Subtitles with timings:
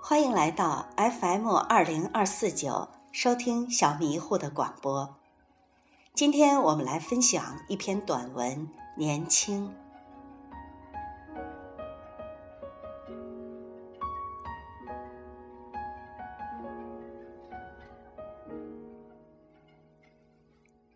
[0.00, 5.16] 欢迎来到 FM 二零二四九，收听小迷糊的广播。
[6.12, 9.68] 今天我们来分享一篇短文《年轻》。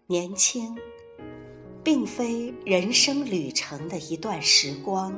[0.08, 0.78] 年轻，
[1.86, 5.16] 并非人生旅程的一段时光。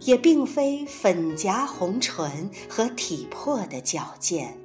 [0.00, 4.58] 也并非粉颊红唇和体魄的矫健，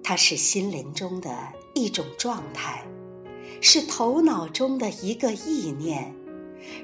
[0.00, 1.36] 它是心灵中的
[1.74, 2.84] 一种状态，
[3.60, 6.14] 是头脑中的一个意念，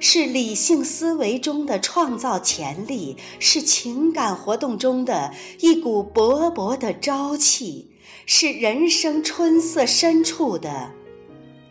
[0.00, 7.88] 是理性思维中的创造潜力，是情感活动中的一股勃勃的朝气，
[8.26, 10.92] 是人生春色深处的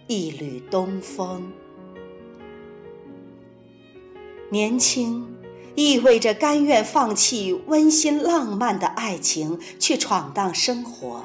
[0.07, 1.51] 一缕东风。
[4.51, 5.25] 年轻，
[5.73, 11.21] 意味着甘愿放弃温馨浪漫的爱情，去闯荡生活；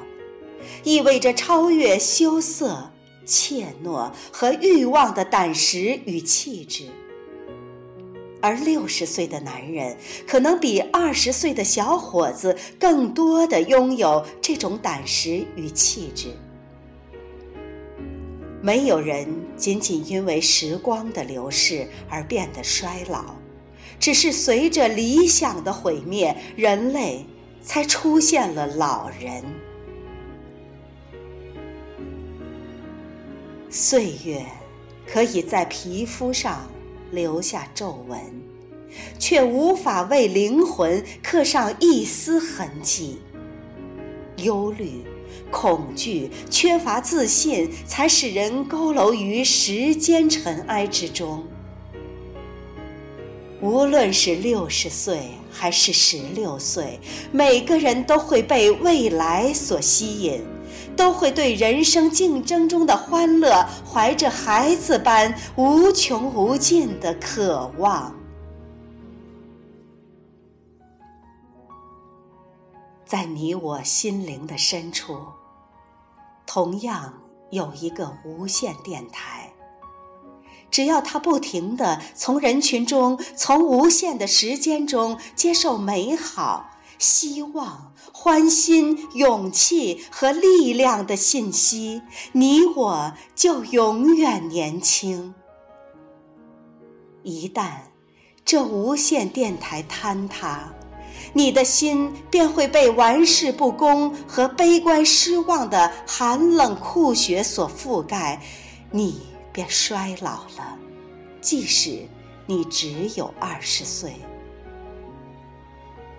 [0.83, 2.91] 意味着超越羞涩、
[3.23, 6.85] 怯懦和欲望的胆识与气质。
[8.41, 9.95] 而六十岁的男人，
[10.25, 16.29] 可能比二十岁的小伙子更多的拥有这种胆识与气质。
[18.61, 23.35] 没有人仅仅因为时光的流逝而变得衰老，
[23.99, 27.25] 只是随着理想的毁灭，人类
[27.63, 29.43] 才出现了老人。
[33.69, 34.45] 岁月
[35.07, 36.69] 可以在皮肤上
[37.09, 38.19] 留下皱纹，
[39.17, 43.19] 却无法为灵魂刻上一丝痕迹。
[44.37, 45.03] 忧虑。
[45.49, 51.43] 恐惧、缺乏自信，才使人佝偻于时间尘埃之中。
[53.61, 55.19] 无论是六十岁
[55.51, 56.99] 还是十六岁，
[57.31, 60.41] 每个人都会被未来所吸引，
[60.95, 68.15] 都会对人生竞争中的欢乐怀着孩子般无穷无尽的渴望。
[73.11, 75.19] 在你我心灵的深处。
[76.45, 79.51] 同样有一个无线电台，
[80.69, 92.01] 只要它不停地从人群中、从无限的时间中接受美好、希望、欢欣、勇气和力量的信息，
[92.31, 95.35] 你我就永远年轻。
[97.23, 97.71] 一旦
[98.45, 100.73] 这无线电台坍塌，
[101.33, 108.41] 你的心便会被玩世不恭和悲观失望的寒冷酷雪所覆盖，
[108.91, 109.21] 你
[109.51, 110.77] 便衰老了，
[111.39, 112.07] 即使
[112.45, 114.13] 你只有二十岁。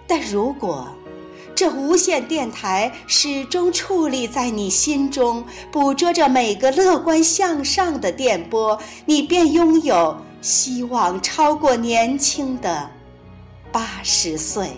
[0.07, 0.89] 但如果
[1.55, 12.91] 这无线电台始终矗立在你心中，捕捉着每个乐观向上的电波，你便拥有希望超过年轻的
[13.71, 14.71] 八十岁。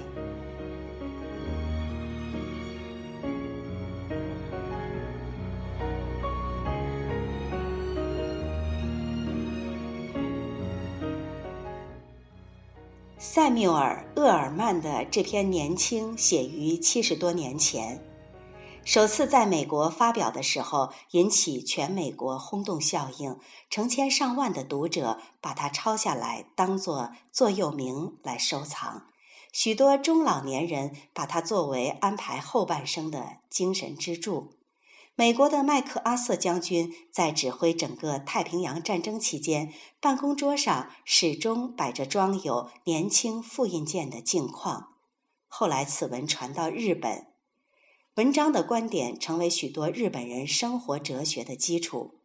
[13.27, 18.05] 塞缪尔·厄尔曼的这篇《年轻》写于七十多年前，
[18.85, 23.39] 首次在美国发表的时候引起全美国轰动效应，
[23.71, 29.05] 成千上万的读者把它抄下来当作座右铭来收藏，
[29.53, 34.51] 许多中老年人把它作为安排后半生的精神支柱。
[35.17, 44.95] 美国的麦克阿瑟将军在指挥整个太平洋战争期间，办公桌上始终摆着装有年轻复印件的镜框。
[45.47, 47.29] 后来此文传到日本，
[48.17, 52.19] 文章的观点成为许多日本人生活哲学的基础。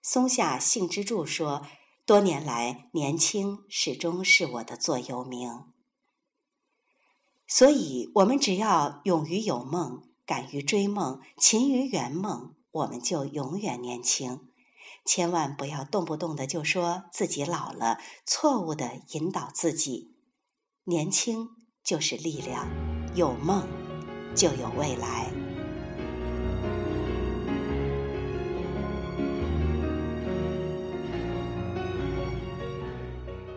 [0.00, 1.66] 松下幸之助说
[2.06, 5.64] ：“多年来，年轻始终是我的座右铭。
[7.46, 14.48] 所以，我们只要勇于有梦。”敢于追梦，勤于圆梦，我们就永远年轻。
[15.04, 20.16] 千万不要动不动的就说自己老了，错误的引导自己。
[20.84, 21.48] 年轻
[21.84, 22.66] 就是力量，
[23.14, 23.68] 有梦
[24.34, 25.30] 就有未来。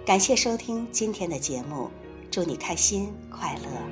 [0.06, 1.90] 感谢收听今天的节目，
[2.30, 3.89] 祝你开心快乐。